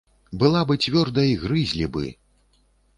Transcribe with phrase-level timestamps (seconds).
[0.43, 2.05] Была бы цвёрдай, грызлі бы!